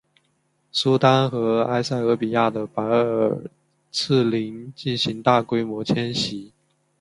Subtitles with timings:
[0.71, 3.39] 苏丹和埃塞俄比亚的白耳
[3.91, 6.51] 赤羚进行大规模迁徙。